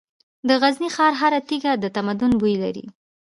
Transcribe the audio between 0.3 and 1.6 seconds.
د غزني ښار هره